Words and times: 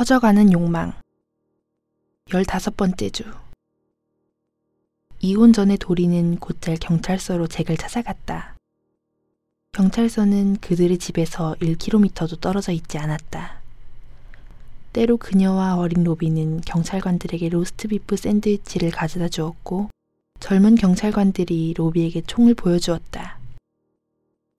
커져가는 0.00 0.50
욕망. 0.50 0.94
열다섯 2.32 2.74
번째 2.74 3.10
주. 3.10 3.22
이혼 5.18 5.52
전에 5.52 5.76
도리는 5.76 6.38
곧잘 6.38 6.78
경찰서로 6.78 7.48
잭을 7.48 7.76
찾아갔다. 7.76 8.56
경찰서는 9.72 10.56
그들의 10.56 10.96
집에서 10.96 11.54
1km도 11.60 12.40
떨어져 12.40 12.72
있지 12.72 12.96
않았다. 12.96 13.60
때로 14.94 15.18
그녀와 15.18 15.76
어린 15.76 16.02
로비는 16.02 16.62
경찰관들에게 16.62 17.50
로스트비프 17.50 18.16
샌드위치를 18.16 18.92
가져다 18.92 19.28
주었고 19.28 19.90
젊은 20.38 20.76
경찰관들이 20.76 21.74
로비에게 21.76 22.22
총을 22.22 22.54
보여주었다. 22.54 23.38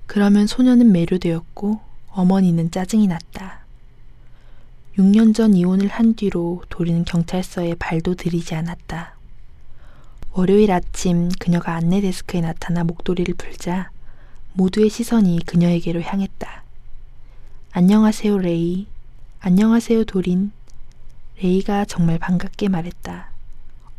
그러면 0.05 0.45
소녀는 0.45 0.91
매료되었고 0.91 1.79
어머니는 2.09 2.69
짜증이 2.69 3.07
났다. 3.07 3.60
6년 4.97 5.33
전 5.33 5.53
이혼을 5.53 5.87
한 5.87 6.15
뒤로 6.15 6.63
도리는 6.69 7.05
경찰서에 7.05 7.75
발도 7.75 8.15
들이지 8.15 8.55
않았다. 8.55 9.15
월요일 10.33 10.71
아침 10.71 11.29
그녀가 11.39 11.75
안내 11.75 12.01
데스크에 12.01 12.41
나타나 12.41 12.83
목도리를 12.83 13.33
풀자 13.35 13.89
모두의 14.53 14.89
시선이 14.89 15.41
그녀에게로 15.45 16.01
향했다. 16.01 16.63
안녕하세요, 17.71 18.37
레이. 18.37 18.87
안녕하세요, 19.39 20.03
도린. 20.03 20.51
레이가 21.41 21.85
정말 21.85 22.19
반갑게 22.19 22.67
말했다. 22.67 23.29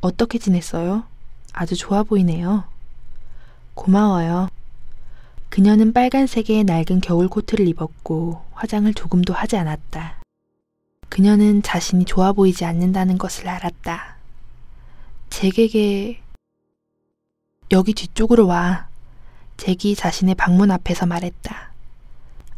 어떻게 0.00 0.38
지냈어요? 0.38 1.04
아주 1.52 1.74
좋아 1.74 2.02
보이네요. 2.02 2.64
고마워요. 3.74 4.48
그녀는 5.48 5.92
빨간색의 5.92 6.64
낡은 6.64 7.00
겨울 7.00 7.28
코트를 7.28 7.66
입었고 7.68 8.42
화장을 8.52 8.92
조금도 8.94 9.32
하지 9.34 9.56
않았다. 9.56 10.21
그녀는 11.12 11.62
자신이 11.62 12.06
좋아 12.06 12.32
보이지 12.32 12.64
않는다는 12.64 13.18
것을 13.18 13.46
알았다. 13.46 14.16
잭에게 15.28 16.22
여기 17.70 17.92
뒤쪽으로 17.92 18.46
와. 18.46 18.88
잭이 19.58 19.94
자신의 19.94 20.36
방문 20.36 20.70
앞에서 20.70 21.04
말했다. 21.04 21.72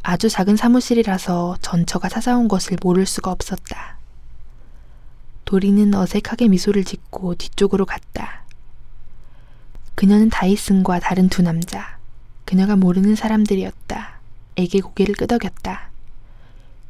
아주 0.04 0.28
작은 0.28 0.54
사무실이라서 0.54 1.56
전처가 1.62 2.08
찾아온 2.08 2.46
것을 2.46 2.76
모를 2.80 3.06
수가 3.06 3.32
없었다. 3.32 3.98
도리는 5.44 5.92
어색하게 5.92 6.46
미소를 6.46 6.84
짓고 6.84 7.34
뒤쪽으로 7.34 7.84
갔다. 7.84 8.44
그녀는 9.96 10.30
다이슨과 10.30 11.00
다른 11.00 11.28
두 11.28 11.42
남자, 11.42 11.98
그녀가 12.44 12.76
모르는 12.76 13.16
사람들이었다. 13.16 14.20
에게 14.58 14.78
고개를 14.78 15.16
끄덕였다. 15.16 15.93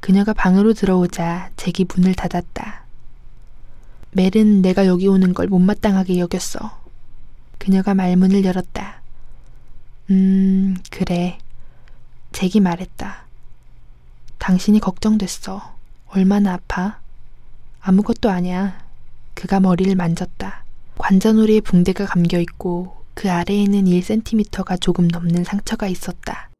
그녀가 0.04 0.34
방으로 0.34 0.74
들어오자 0.74 1.52
잭이 1.56 1.86
문을 1.88 2.12
닫았다. 2.12 2.84
멜은 4.10 4.60
내가 4.60 4.84
여기 4.84 5.08
오는 5.08 5.32
걸 5.32 5.46
못마땅하게 5.46 6.18
여겼어. 6.18 6.78
그녀가 7.56 7.94
말문을 7.94 8.44
열었다. 8.44 9.00
음, 10.10 10.76
그래. 10.90 11.38
잭이 12.32 12.60
말했다. 12.60 13.24
당신이 14.36 14.80
걱정됐어. 14.80 15.74
얼마나 16.08 16.52
아파? 16.52 17.00
아무것도 17.80 18.28
아니야. 18.28 18.78
그가 19.32 19.58
머리를 19.58 19.94
만졌다. 19.94 20.64
관자놀이에 20.98 21.60
붕대가 21.60 22.04
감겨 22.04 22.38
있고 22.40 22.94
그 23.14 23.30
아래에는 23.30 23.86
1cm가 23.86 24.78
조금 24.78 25.08
넘는 25.08 25.44
상처가 25.44 25.88
있었다. 25.88 26.50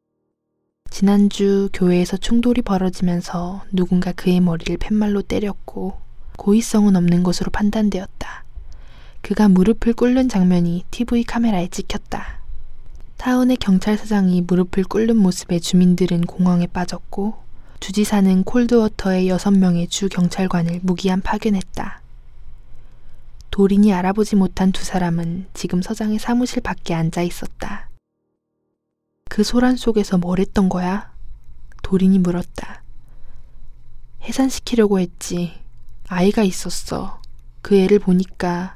지난주 0.95 1.71
교회에서 1.73 2.17
충돌이 2.17 2.63
벌어지면서 2.63 3.65
누군가 3.73 4.13
그의 4.13 4.39
머리를 4.39 4.77
팻말로 4.77 5.23
때렸고 5.23 5.99
고의성은 6.37 6.95
없는 6.95 7.25
것으로 7.25 7.51
판단되었다. 7.51 8.45
그가 9.21 9.49
무릎을 9.49 9.95
꿇는 9.95 10.29
장면이 10.29 10.85
TV 10.93 11.25
카메라에 11.25 11.67
찍혔다. 11.67 12.39
타운의 13.17 13.57
경찰서장이 13.57 14.43
무릎을 14.43 14.85
꿇는 14.85 15.17
모습에 15.17 15.59
주민들은 15.59 16.27
공황에 16.27 16.69
빠졌고 16.69 17.43
주지사는 17.81 18.45
콜드워터의 18.45 19.29
여섯 19.29 19.51
명의 19.51 19.89
주 19.89 20.09
경찰관을 20.09 20.79
무기한 20.85 21.23
파견했다. 21.23 22.03
도린이 23.51 23.93
알아보지 23.93 24.37
못한 24.37 24.71
두 24.71 24.85
사람은 24.85 25.47
지금 25.55 25.83
서장의 25.83 26.21
사무실 26.21 26.63
밖에 26.63 26.95
앉아 26.95 27.23
있었다. 27.23 27.89
그 29.29 29.43
소란 29.43 29.77
속에서 29.77 30.19
뭘 30.19 30.39
했던 30.39 30.69
거야? 30.69 31.13
도린이 31.83 32.19
물었다. 32.19 32.83
해산시키려고 34.23 35.01
했지. 35.01 35.61
아이가 36.09 36.43
있었어. 36.43 37.21
그 37.63 37.77
애를 37.77 37.99
보니까 37.99 38.75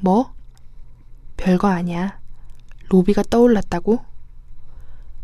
뭐? 0.00 0.32
별거 1.36 1.68
아니야. 1.68 2.20
로비가 2.88 3.22
떠올랐다고? 3.28 4.04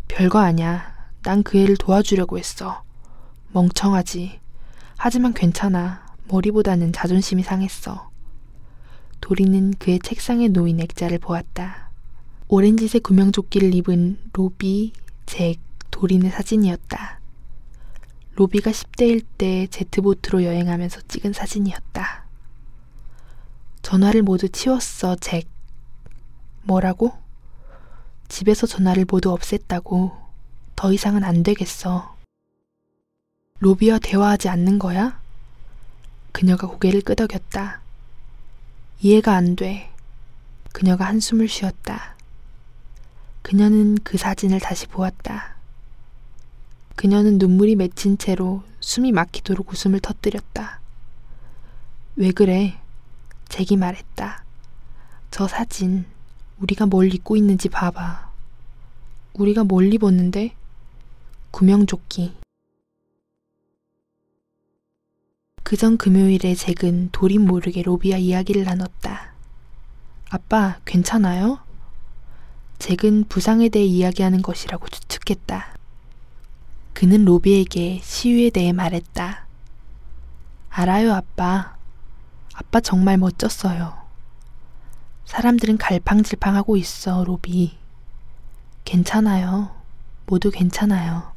별거 0.09 0.39
아니야. 0.39 0.97
난 1.23 1.43
그 1.43 1.59
애를 1.59 1.77
도와주려고 1.77 2.39
했어. 2.39 2.83
멍청하지. 3.53 4.41
하지만 4.97 5.35
괜찮아. 5.35 6.07
머리보다는 6.29 6.93
자존심이 6.93 7.43
상했어. 7.43 8.11
도리는 9.21 9.75
그의 9.79 9.99
책상에 10.01 10.49
놓인 10.49 10.81
액자를 10.81 11.19
보았다. 11.19 11.88
오렌지색 12.51 13.03
구명조끼를 13.03 13.75
입은 13.75 14.19
로비, 14.33 14.95
잭, 15.27 15.61
도린의 15.91 16.31
사진이었다. 16.31 17.21
로비가 18.37 18.71
10대일 18.71 19.23
때 19.37 19.67
제트보트로 19.67 20.45
여행하면서 20.45 21.03
찍은 21.09 21.35
사진이었다. 21.35 22.25
전화를 23.83 24.23
모두 24.23 24.49
치웠어, 24.49 25.17
잭. 25.17 25.47
뭐라고? 26.63 27.13
집에서 28.29 28.67
전화를 28.67 29.05
모두 29.07 29.37
없앴다고. 29.37 30.17
더 30.75 30.93
이상은 30.93 31.25
안 31.25 31.43
되겠어. 31.43 32.17
로비와 33.59 33.99
대화하지 33.99 34.49
않는 34.49 34.79
거야? 34.79 35.21
그녀가 36.33 36.67
고개를 36.67 37.03
끄덕였다. 37.03 37.83
이해가 39.01 39.35
안 39.35 39.55
돼. 39.55 39.91
그녀가 40.73 41.05
한숨을 41.05 41.49
쉬었다. 41.49 42.17
그녀는 43.49 43.97
그 44.05 44.19
사진을 44.19 44.61
다시 44.61 44.87
보았다. 44.87 45.57
그녀는 46.97 47.39
눈물이 47.39 47.77
맺힌 47.77 48.19
채로 48.19 48.63
숨이 48.81 49.11
막히도록 49.11 49.73
웃음을 49.73 50.01
터뜨렸다. 50.01 50.83
왜 52.17 52.31
그래? 52.31 52.79
잭이 53.49 53.79
말했다. 53.79 54.45
저 55.31 55.49
사진, 55.49 56.05
우리가 56.59 56.85
뭘 56.85 57.15
입고 57.15 57.39
있는지 57.39 57.71
봐봐. 57.71 58.31
우리가 59.33 59.65
뭘 59.65 59.95
입었는데? 59.95 60.55
구명조끼. 61.51 62.35
그전 65.63 65.97
금요일에 65.97 66.55
잭은 66.55 67.13
돌인 67.13 67.47
모르게 67.47 67.81
로비와 67.81 68.19
이야기를 68.19 68.65
나눴다. 68.65 69.33
아빠, 70.29 70.81
괜찮아요? 70.85 71.67
잭은 72.79 73.25
부상에 73.29 73.69
대해 73.69 73.85
이야기하는 73.85 74.43
것이라고 74.43 74.89
추측했다. 74.89 75.75
그는 76.93 77.25
로비에게 77.25 78.01
시위에 78.03 78.51
대해 78.51 78.73
말했다. 78.73 79.47
알아요, 80.71 81.13
아빠. 81.13 81.77
아빠 82.55 82.81
정말 82.81 83.19
멋졌어요. 83.19 83.97
사람들은 85.25 85.79
갈팡질팡하고 85.79 86.77
있어, 86.77 87.25
로비. 87.25 87.77
괜찮아요. 88.85 89.75
모두 90.27 90.51
괜찮아요. 90.51 91.33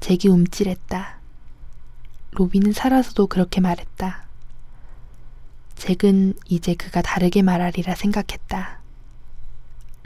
잭이 0.00 0.28
움찔했다. 0.28 1.18
로비는 2.32 2.72
살아서도 2.72 3.28
그렇게 3.28 3.60
말했다. 3.60 4.26
잭은 5.76 6.34
이제 6.48 6.74
그가 6.74 7.00
다르게 7.02 7.42
말하리라 7.42 7.94
생각했다. 7.94 8.75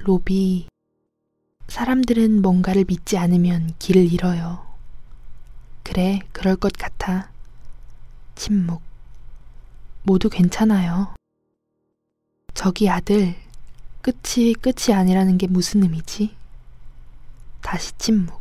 로비, 0.02 0.66
사람들은 1.68 2.40
뭔가를 2.40 2.84
믿지 2.88 3.18
않으면 3.18 3.74
길을 3.78 4.10
잃어요. 4.10 4.66
그래, 5.82 6.20
그럴 6.32 6.56
것 6.56 6.72
같아. 6.72 7.30
침묵. 8.34 8.80
모두 10.02 10.30
괜찮아요. 10.30 11.14
저기 12.54 12.88
아들, 12.88 13.36
끝이 14.00 14.54
끝이 14.54 14.94
아니라는 14.94 15.36
게 15.36 15.46
무슨 15.46 15.82
의미지? 15.82 16.34
다시 17.60 17.92
침묵. 17.98 18.40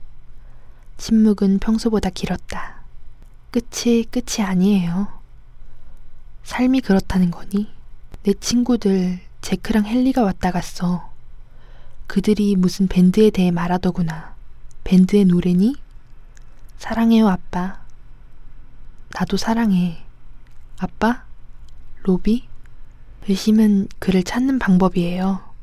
침묵은 0.98 1.60
평소보다 1.60 2.10
길었다. 2.10 2.84
끝이 3.52 4.06
끝이 4.06 4.46
아니에요. 4.46 5.08
삶이 6.44 6.80
그렇다는 6.82 7.32
거니? 7.32 7.70
내 8.24 8.34
친구들 8.34 9.20
제크랑 9.42 9.86
헨리가 9.86 10.24
왔다 10.24 10.52
갔어. 10.52 11.09
그들이 12.10 12.56
무슨 12.56 12.88
밴드에 12.88 13.30
대해 13.30 13.52
말하더구나. 13.52 14.36
밴드의 14.84 15.26
노래니? 15.26 15.76
사랑해요, 16.80 17.28
아빠. 17.28 17.84
나도 19.12 19.38
사랑해. 19.38 20.04
아빠? 20.80 21.24
로비? 22.02 22.48
의심은 23.28 23.90
그를 24.00 24.24
찾는 24.24 24.58
방법이에요. 24.58 25.54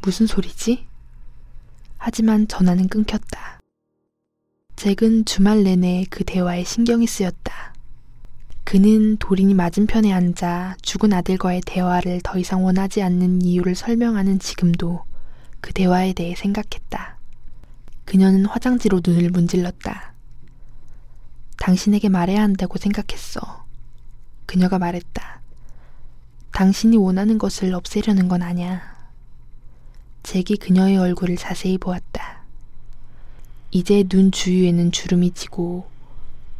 무슨 0.00 0.26
소리지? 0.26 0.86
하지만 1.98 2.48
전화는 2.48 2.88
끊겼다. 2.88 3.60
잭은 4.76 5.26
주말 5.26 5.64
내내 5.64 6.06
그 6.08 6.24
대화에 6.24 6.64
신경이 6.64 7.06
쓰였다. 7.06 7.74
그는 8.64 9.18
도린이 9.18 9.52
맞은편에 9.52 10.14
앉아 10.14 10.76
죽은 10.80 11.12
아들과의 11.12 11.60
대화를 11.66 12.22
더 12.24 12.38
이상 12.38 12.64
원하지 12.64 13.02
않는 13.02 13.42
이유를 13.42 13.74
설명하는 13.74 14.38
지금도 14.38 15.04
그 15.66 15.72
대화에 15.72 16.12
대해 16.12 16.36
생각했다. 16.36 17.16
그녀는 18.04 18.46
화장지로 18.46 19.00
눈을 19.04 19.30
문질렀다. 19.30 20.12
당신에게 21.56 22.08
말해야 22.08 22.40
한다고 22.40 22.78
생각했어. 22.78 23.64
그녀가 24.46 24.78
말했다. 24.78 25.40
당신이 26.52 26.96
원하는 26.96 27.36
것을 27.36 27.74
없애려는 27.74 28.28
건 28.28 28.42
아냐. 28.42 28.96
잭이 30.22 30.56
그녀의 30.60 30.98
얼굴을 30.98 31.36
자세히 31.36 31.78
보았다. 31.78 32.42
이제 33.72 34.04
눈 34.04 34.30
주위에는 34.30 34.92
주름이 34.92 35.32
지고 35.32 35.90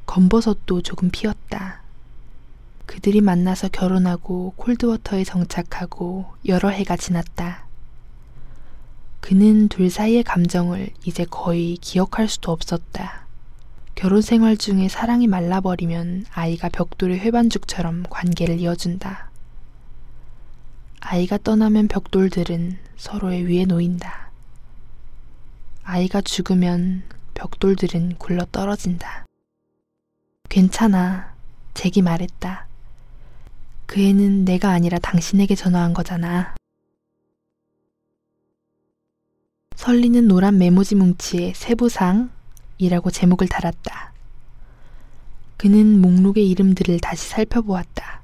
검버섯도 0.07 0.83
조금 0.83 1.11
피었다. 1.13 1.81
그들이 2.87 3.21
만나서 3.21 3.69
결혼하고 3.69 4.55
콜드워터에 4.57 5.23
정착하고 5.23 6.27
여러 6.47 6.71
해가 6.71 6.97
지났다. 6.97 7.66
그는 9.27 9.67
둘 9.67 9.91
사이의 9.91 10.23
감정을 10.23 10.91
이제 11.05 11.25
거의 11.25 11.77
기억할 11.79 12.29
수도 12.29 12.53
없었다. 12.53 13.27
결혼 13.97 14.23
생활 14.23 14.57
중에 14.57 14.87
사랑이 14.89 15.27
말라버리면 15.27 16.27
아이가 16.33 16.69
벽돌의 16.69 17.19
회반죽처럼 17.19 18.05
관계를 18.09 18.61
이어준다. 18.61 19.29
아이가 21.01 21.39
떠나면 21.39 21.89
벽돌들은 21.89 22.79
서로의 22.97 23.49
위에 23.49 23.65
놓인다. 23.65 24.31
아이가 25.83 26.21
죽으면 26.21 27.03
벽돌들은 27.35 28.19
굴러 28.19 28.45
떨어진다. 28.53 29.27
괜찮아. 30.49 31.35
잭이 31.75 32.01
말했다. 32.01 32.69
그 33.87 34.01
애는 34.01 34.45
내가 34.45 34.71
아니라 34.71 35.01
당신에게 35.01 35.57
전화한 35.57 35.95
거잖아. 35.95 36.55
설리는 39.87 40.27
노란 40.27 40.59
메모지 40.59 40.97
뭉치에 40.97 41.53
세부사항이라고 41.55 43.13
제목을 43.13 43.47
달았다. 43.47 44.13
그는 45.57 46.01
목록의 46.01 46.51
이름들을 46.51 46.99
다시 46.99 47.29
살펴보았다. 47.29 48.21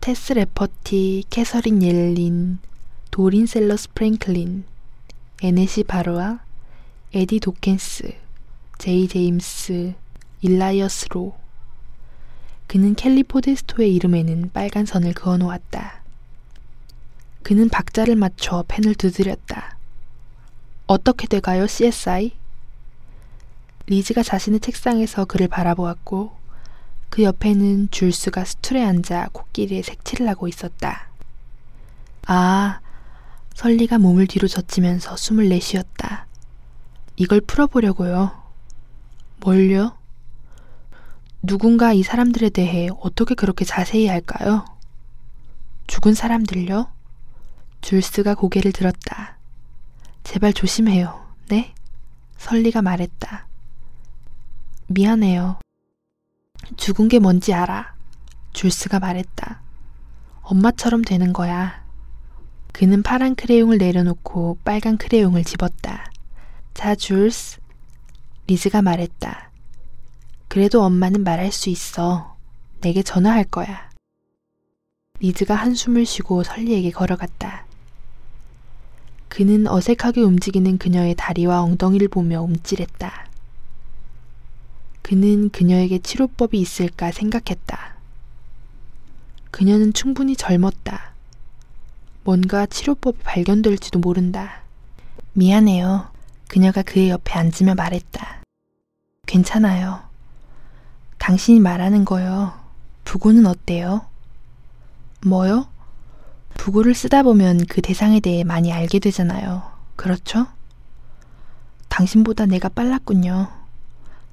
테스 0.00 0.32
레퍼티, 0.32 1.24
캐서린 1.28 1.82
옐린, 1.82 2.58
도린 3.10 3.44
셀러스 3.44 3.90
프랭클린, 3.92 4.64
에네시 5.42 5.84
바로아, 5.84 6.40
에디 7.12 7.40
도켄스, 7.40 8.14
제이 8.78 9.08
제임스, 9.08 9.92
일라이어스 10.40 11.08
로. 11.10 11.34
그는 12.66 12.94
켈리 12.94 13.24
포데스토의 13.24 13.94
이름에는 13.94 14.52
빨간 14.54 14.86
선을 14.86 15.12
그어 15.12 15.36
놓았다. 15.36 16.02
그는 17.42 17.68
박자를 17.68 18.16
맞춰 18.16 18.64
펜을 18.66 18.94
두드렸다. 18.94 19.51
어떻게 20.92 21.26
돼가요, 21.26 21.66
CSI? 21.66 22.32
리즈가 23.86 24.22
자신의 24.22 24.60
책상에서 24.60 25.24
그를 25.24 25.48
바라보았고 25.48 26.36
그 27.08 27.22
옆에는 27.22 27.90
줄스가 27.90 28.44
스툴에 28.44 28.84
앉아 28.84 29.30
코끼리에 29.32 29.80
색칠을 29.80 30.28
하고 30.28 30.48
있었다. 30.48 31.08
아, 32.26 32.80
설리가 33.54 33.98
몸을 33.98 34.26
뒤로 34.26 34.48
젖히면서 34.48 35.16
숨을 35.16 35.48
내쉬었다. 35.48 36.26
이걸 37.16 37.40
풀어보려고요. 37.40 38.42
뭘요? 39.40 39.96
누군가 41.42 41.94
이 41.94 42.02
사람들에 42.02 42.50
대해 42.50 42.88
어떻게 43.00 43.34
그렇게 43.34 43.64
자세히 43.64 44.08
할까요? 44.08 44.66
죽은 45.86 46.12
사람들요? 46.12 46.86
줄스가 47.80 48.34
고개를 48.34 48.72
들었다. 48.72 49.38
제발 50.24 50.52
조심해요. 50.52 51.26
네? 51.48 51.74
설리가 52.38 52.82
말했다. 52.82 53.46
미안해요. 54.88 55.58
죽은 56.76 57.08
게 57.08 57.18
뭔지 57.18 57.52
알아. 57.54 57.94
줄스가 58.52 59.00
말했다. 59.00 59.60
엄마처럼 60.42 61.02
되는 61.02 61.32
거야. 61.32 61.82
그는 62.72 63.02
파란 63.02 63.34
크레용을 63.34 63.78
내려놓고 63.78 64.58
빨간 64.64 64.96
크레용을 64.96 65.44
집었다. 65.44 66.10
자, 66.74 66.94
줄스. 66.94 67.60
리즈가 68.46 68.82
말했다. 68.82 69.50
그래도 70.48 70.82
엄마는 70.82 71.22
말할 71.22 71.52
수 71.52 71.70
있어. 71.70 72.36
내게 72.80 73.02
전화할 73.02 73.44
거야. 73.44 73.90
리즈가 75.20 75.54
한숨을 75.54 76.04
쉬고 76.04 76.42
설리에게 76.42 76.90
걸어갔다. 76.90 77.66
그는 79.32 79.66
어색하게 79.66 80.20
움직이는 80.20 80.76
그녀의 80.76 81.14
다리와 81.14 81.62
엉덩이를 81.62 82.08
보며 82.08 82.42
움찔했다. 82.42 83.28
그는 85.00 85.48
그녀에게 85.48 86.00
치료법이 86.00 86.60
있을까 86.60 87.10
생각했다. 87.12 87.94
그녀는 89.50 89.94
충분히 89.94 90.36
젊었다. 90.36 91.14
뭔가 92.24 92.66
치료법이 92.66 93.20
발견될지도 93.22 94.00
모른다. 94.00 94.64
미안해요. 95.32 96.10
그녀가 96.46 96.82
그의 96.82 97.08
옆에 97.08 97.32
앉으며 97.32 97.74
말했다. 97.74 98.42
괜찮아요. 99.24 100.02
당신이 101.16 101.58
말하는 101.60 102.04
거요. 102.04 102.52
부고는 103.04 103.46
어때요? 103.46 104.04
뭐요? 105.24 105.71
부고를 106.54 106.94
쓰다 106.94 107.22
보면 107.22 107.66
그 107.66 107.82
대상에 107.82 108.20
대해 108.20 108.44
많이 108.44 108.72
알게 108.72 108.98
되잖아요. 108.98 109.62
그렇죠? 109.96 110.46
당신보다 111.88 112.46
내가 112.46 112.68
빨랐군요. 112.68 113.48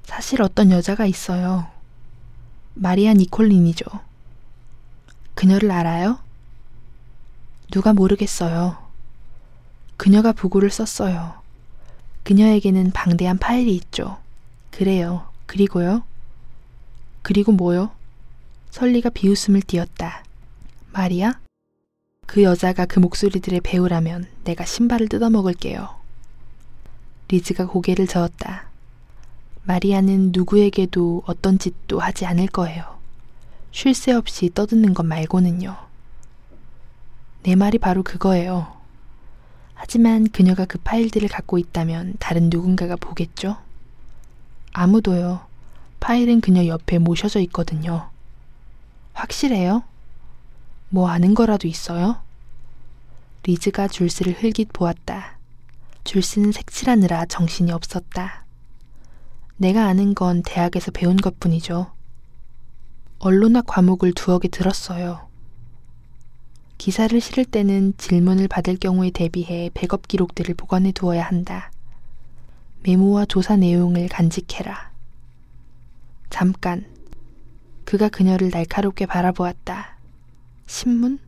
사실 0.04 0.42
어떤 0.42 0.70
여자가 0.70 1.06
있어요. 1.06 1.66
마리아 2.74 3.12
니콜린이죠. 3.14 3.84
그녀를 5.34 5.70
알아요? 5.70 6.18
누가 7.70 7.92
모르겠어요. 7.92 8.76
그녀가 9.96 10.32
부고를 10.32 10.70
썼어요. 10.70 11.34
그녀에게는 12.24 12.92
방대한 12.92 13.38
파일이 13.38 13.74
있죠. 13.76 14.18
그래요. 14.70 15.26
그리고요? 15.46 16.02
그리고 17.22 17.52
뭐요? 17.52 17.90
설리가 18.70 19.10
비웃음을 19.10 19.62
띄었다. 19.62 20.24
마리아? 20.92 21.38
그 22.30 22.44
여자가 22.44 22.86
그 22.86 23.00
목소리들의 23.00 23.60
배우라면 23.62 24.28
내가 24.44 24.64
신발을 24.64 25.08
뜯어먹을게요. 25.08 25.88
리즈가 27.26 27.66
고개를 27.66 28.06
저었다. 28.06 28.66
마리아는 29.64 30.30
누구에게도 30.32 31.24
어떤 31.26 31.58
짓도 31.58 31.98
하지 31.98 32.26
않을 32.26 32.46
거예요. 32.46 32.84
쉴 33.72 33.94
새 33.94 34.12
없이 34.12 34.48
떠드는 34.54 34.94
것 34.94 35.04
말고는요. 35.04 35.76
내 37.42 37.56
말이 37.56 37.78
바로 37.78 38.04
그거예요. 38.04 38.76
하지만 39.74 40.28
그녀가 40.28 40.66
그 40.66 40.78
파일들을 40.78 41.28
갖고 41.28 41.58
있다면 41.58 42.14
다른 42.20 42.48
누군가가 42.48 42.94
보겠죠? 42.94 43.56
아무도요. 44.72 45.40
파일은 45.98 46.40
그녀 46.40 46.64
옆에 46.66 46.98
모셔져 46.98 47.40
있거든요. 47.40 48.08
확실해요? 49.14 49.82
뭐 50.92 51.08
아는 51.08 51.34
거라도 51.34 51.68
있어요? 51.68 52.20
리즈가 53.44 53.86
줄스를 53.86 54.42
흘깃 54.42 54.72
보았다. 54.72 55.38
줄스는 56.02 56.50
색칠하느라 56.50 57.26
정신이 57.26 57.70
없었다. 57.70 58.44
내가 59.56 59.86
아는 59.86 60.14
건 60.14 60.42
대학에서 60.44 60.90
배운 60.90 61.16
것 61.16 61.38
뿐이죠. 61.38 61.92
언론학 63.20 63.66
과목을 63.66 64.14
두어 64.14 64.40
개 64.40 64.48
들었어요. 64.48 65.28
기사를 66.76 67.20
실을 67.20 67.44
때는 67.44 67.94
질문을 67.96 68.48
받을 68.48 68.76
경우에 68.76 69.10
대비해 69.10 69.70
백업 69.74 70.08
기록들을 70.08 70.54
보관해 70.56 70.90
두어야 70.90 71.22
한다. 71.22 71.70
메모와 72.82 73.26
조사 73.26 73.54
내용을 73.56 74.08
간직해라. 74.08 74.90
잠깐. 76.30 76.84
그가 77.84 78.08
그녀를 78.08 78.50
날카롭게 78.50 79.06
바라보았다. 79.06 79.99
신문? 80.70 81.18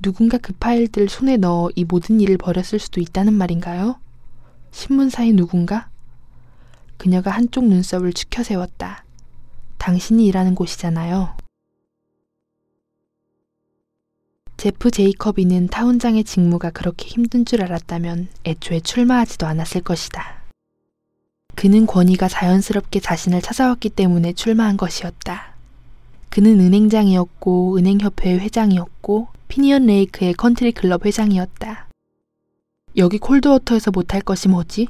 누군가 0.00 0.38
그 0.38 0.54
파일들 0.54 1.10
손에 1.10 1.36
넣어 1.36 1.68
이 1.76 1.84
모든 1.84 2.18
일을 2.18 2.38
벌였을 2.38 2.78
수도 2.78 3.02
있다는 3.02 3.34
말인가요? 3.34 4.00
신문사의 4.70 5.34
누군가? 5.34 5.90
그녀가 6.96 7.30
한쪽 7.30 7.66
눈썹을 7.66 8.14
추켜세웠다. 8.14 9.04
당신이 9.76 10.26
일하는 10.26 10.54
곳이잖아요. 10.54 11.36
제프 14.56 14.90
제이커비는 14.90 15.68
타운장의 15.68 16.24
직무가 16.24 16.70
그렇게 16.70 17.06
힘든 17.06 17.44
줄 17.44 17.62
알았다면 17.62 18.28
애초에 18.46 18.80
출마하지도 18.80 19.46
않았을 19.46 19.82
것이다. 19.82 20.40
그는 21.54 21.84
권위가 21.86 22.28
자연스럽게 22.28 23.00
자신을 23.00 23.42
찾아왔기 23.42 23.90
때문에 23.90 24.32
출마한 24.32 24.78
것이었다. 24.78 25.49
그는 26.30 26.60
은행장이었고 26.60 27.76
은행협회 27.76 28.38
회장이었고 28.38 29.28
피니언 29.48 29.86
레이크의 29.86 30.34
컨트리 30.34 30.70
클럽 30.72 31.04
회장이었다. 31.04 31.88
여기 32.96 33.18
콜드워터에서 33.18 33.90
못할 33.90 34.20
것이 34.20 34.48
뭐지? 34.48 34.86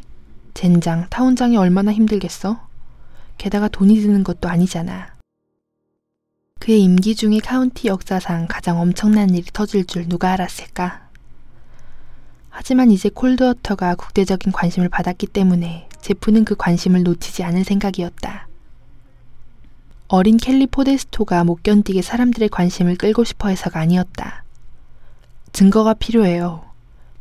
젠장, 0.53 1.07
타운장이 1.09 1.57
얼마나 1.57 1.93
힘들겠어? 1.93 2.61
게다가 3.39 3.69
돈이 3.69 4.01
드는 4.01 4.23
것도 4.23 4.51
아니잖아. 4.51 5.17
그의 6.59 6.83
임기 6.83 7.15
중에 7.15 7.39
카운티 7.39 7.89
역사상 7.89 8.47
가장 8.47 8.79
엄청난 8.79 9.31
일이 9.31 9.47
터질 9.51 9.87
줄 9.87 10.07
누가 10.09 10.33
알았을까? 10.33 11.09
하지만 12.51 12.91
이제 12.91 13.09
콜드워터가 13.09 13.95
국제적인 13.95 14.53
관심을 14.53 14.91
받았기 14.91 15.29
때문에 15.29 15.89
제프는 16.03 16.45
그 16.45 16.55
관심을 16.55 17.03
놓치지 17.03 17.45
않을 17.45 17.65
생각이었다. 17.65 18.50
어린 20.13 20.39
켈리 20.39 20.67
포데스토가 20.67 21.45
못 21.45 21.63
견디게 21.63 22.03
사람들의 22.03 22.49
관심을 22.49 22.97
끌고 22.97 23.23
싶어 23.23 23.49
해서가 23.49 23.79
아니었다. 23.79 24.43
증거가 25.53 25.95
필요해요. 25.95 26.65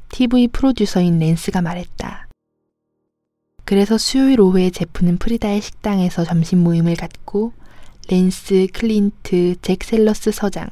TV 0.10 0.48
프로듀서인 0.48 1.20
랜스가 1.20 1.62
말했다. 1.62 2.28
그래서 3.64 4.00
수요일 4.00 4.42
오후에 4.42 4.72
제프는 4.72 5.20
프리다의 5.20 5.62
식당에서 5.62 6.26
점심 6.26 6.64
모임을 6.64 6.96
갖고 6.96 7.54
랜스, 8.08 8.66
클린트, 8.74 9.58
잭 9.62 9.84
셀러스 9.84 10.32
서장, 10.32 10.68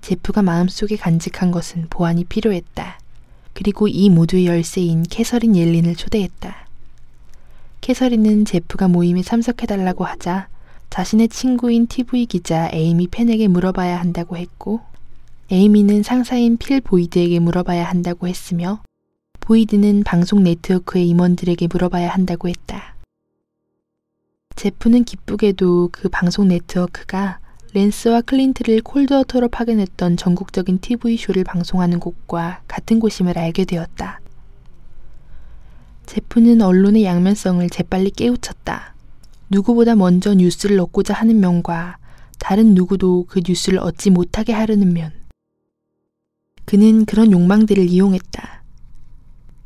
제프가 0.00 0.42
마음속에 0.42 0.96
간직한 0.96 1.52
것은 1.52 1.86
보안이 1.90 2.24
필요했다. 2.24 2.98
그리고 3.52 3.86
이 3.86 4.10
모두의 4.10 4.46
열쇠인 4.46 5.04
캐서린 5.04 5.54
옐린을 5.54 5.94
초대했다. 5.94 6.66
캐서린은 7.80 8.46
제프가 8.46 8.88
모임에 8.88 9.22
참석해달라고 9.22 10.04
하자 10.04 10.48
자신의 10.92 11.28
친구인 11.28 11.86
TV 11.86 12.26
기자 12.26 12.68
에이미 12.70 13.06
펜에게 13.06 13.48
물어봐야 13.48 13.98
한다고 13.98 14.36
했고 14.36 14.82
에이미는 15.50 16.02
상사인 16.02 16.58
필 16.58 16.82
보이드에게 16.82 17.38
물어봐야 17.38 17.82
한다고 17.82 18.28
했으며 18.28 18.82
보이드는 19.40 20.02
방송 20.04 20.42
네트워크의 20.42 21.08
임원들에게 21.08 21.68
물어봐야 21.72 22.10
한다고 22.10 22.50
했다. 22.50 22.94
제프는 24.54 25.04
기쁘게도 25.04 25.88
그 25.92 26.10
방송 26.10 26.48
네트워크가 26.48 27.38
랜스와 27.72 28.20
클린트를 28.20 28.82
콜드워터로 28.82 29.48
파견했던 29.48 30.18
전국적인 30.18 30.80
TV쇼를 30.80 31.42
방송하는 31.42 32.00
곳과 32.00 32.60
같은 32.68 33.00
곳임을 33.00 33.38
알게 33.38 33.64
되었다. 33.64 34.20
제프는 36.04 36.60
언론의 36.60 37.04
양면성을 37.04 37.66
재빨리 37.70 38.10
깨우쳤다. 38.10 38.91
누구보다 39.52 39.94
먼저 39.94 40.34
뉴스를 40.34 40.80
얻고자 40.80 41.12
하는 41.12 41.38
면과 41.38 41.98
다른 42.38 42.74
누구도 42.74 43.26
그 43.28 43.42
뉴스를 43.46 43.78
얻지 43.78 44.10
못하게 44.10 44.54
하려는 44.54 44.94
면. 44.94 45.12
그는 46.64 47.04
그런 47.04 47.30
욕망들을 47.30 47.86
이용했다. 47.86 48.64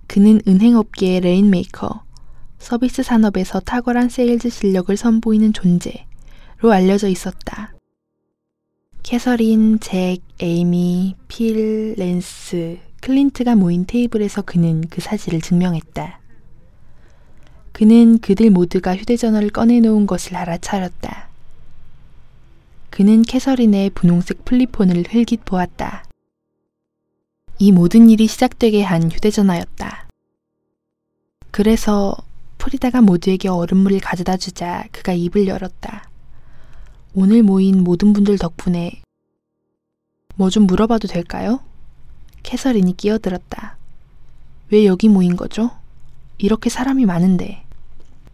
그는 0.08 0.40
은행업계의 0.46 1.20
rainmaker, 1.20 2.02
서비스 2.58 3.02
산업에서 3.02 3.60
탁월한 3.60 4.08
세일즈 4.08 4.50
실력을 4.50 4.94
선보이는 4.96 5.52
존재로 5.52 6.72
알려져 6.72 7.08
있었다. 7.08 7.72
캐서린, 9.04 9.78
잭, 9.78 10.18
에이미, 10.40 11.14
필, 11.28 11.94
랜스, 11.96 12.78
클린트가 13.02 13.54
모인 13.54 13.86
테이블에서 13.86 14.42
그는 14.42 14.82
그 14.90 15.00
사실을 15.00 15.40
증명했다. 15.40 16.25
그는 17.76 18.18
그들 18.20 18.48
모두가 18.48 18.96
휴대전화를 18.96 19.50
꺼내놓은 19.50 20.06
것을 20.06 20.34
알아차렸다. 20.34 21.28
그는 22.88 23.20
캐서린의 23.20 23.90
분홍색 23.90 24.46
플리폰을 24.46 25.04
흘깃 25.10 25.44
보았다. 25.44 26.02
이 27.58 27.72
모든 27.72 28.08
일이 28.08 28.28
시작되게 28.28 28.82
한 28.82 29.12
휴대전화였다. 29.12 30.08
그래서 31.50 32.16
프리다가 32.56 33.02
모두에게 33.02 33.50
얼음물을 33.50 34.00
가져다 34.00 34.38
주자 34.38 34.86
그가 34.90 35.12
입을 35.12 35.46
열었다. 35.46 36.08
오늘 37.12 37.42
모인 37.42 37.84
모든 37.84 38.14
분들 38.14 38.38
덕분에 38.38 39.02
뭐 40.36 40.48
좀 40.48 40.66
물어봐도 40.66 41.08
될까요? 41.08 41.60
캐서린이 42.42 42.96
끼어들었다. 42.96 43.76
왜 44.70 44.86
여기 44.86 45.10
모인 45.10 45.36
거죠? 45.36 45.72
이렇게 46.38 46.70
사람이 46.70 47.04
많은데. 47.04 47.65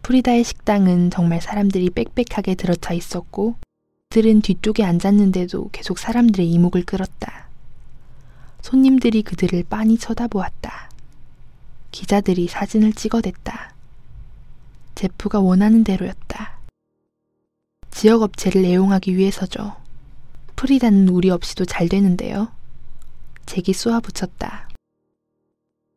프리다의 0.03 0.43
식당은 0.43 1.11
정말 1.11 1.41
사람들이 1.41 1.89
빽빽하게 1.89 2.55
들어차 2.55 2.93
있었고, 2.93 3.55
들은 4.09 4.41
뒤쪽에 4.41 4.83
앉았는데도 4.83 5.69
계속 5.71 5.97
사람들의 5.97 6.47
이목을 6.51 6.83
끌었다. 6.83 7.47
손님들이 8.61 9.23
그들을 9.23 9.63
빤히 9.69 9.97
쳐다보았다. 9.97 10.89
기자들이 11.91 12.47
사진을 12.47 12.93
찍어댔다. 12.93 13.73
제프가 14.95 15.39
원하는 15.39 15.83
대로였다. 15.83 16.59
지역 17.89 18.23
업체를 18.23 18.65
애용하기 18.65 19.15
위해서죠. 19.15 19.75
프리다는 20.55 21.07
우리 21.09 21.29
없이도 21.29 21.65
잘 21.65 21.87
되는데요. 21.87 22.51
잭이 23.45 23.73
쏘아 23.73 24.01
붙였다. 24.01 24.69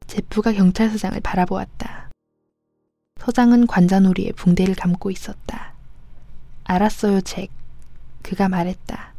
제프가 0.06 0.52
경찰서장을 0.52 1.20
바라보았다. 1.20 2.05
서장은 3.26 3.66
관자놀이에 3.66 4.30
붕대를 4.36 4.76
감고 4.76 5.10
있었다. 5.10 5.72
알았어요, 6.62 7.22
잭. 7.22 7.50
그가 8.22 8.48
말했다. 8.48 9.14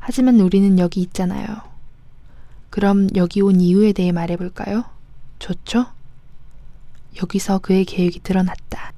하지만 0.00 0.40
우리는 0.40 0.80
여기 0.80 1.00
있잖아요. 1.02 1.46
그럼 2.70 3.06
여기 3.14 3.40
온 3.40 3.60
이유에 3.60 3.92
대해 3.92 4.10
말해볼까요? 4.10 4.84
좋죠? 5.38 5.86
여기서 7.22 7.60
그의 7.60 7.84
계획이 7.84 8.18
드러났다. 8.18 8.93